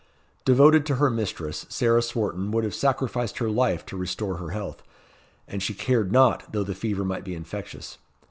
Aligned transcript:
Devoted 0.45 0.83
to 0.87 0.95
her 0.95 1.11
mistress, 1.11 1.67
Sarah 1.69 2.01
Swarton 2.01 2.49
would 2.49 2.63
have 2.63 2.73
sacrificed 2.73 3.37
her 3.37 3.51
life 3.51 3.85
to 3.85 3.95
restore 3.95 4.37
her 4.37 4.47
to 4.47 4.53
health; 4.53 4.81
and 5.47 5.61
she 5.61 5.75
cared 5.75 6.11
not 6.11 6.51
though 6.51 6.63
the 6.63 6.73
fever 6.73 7.05
might 7.05 7.23
be 7.23 7.35
infectious. 7.35 7.99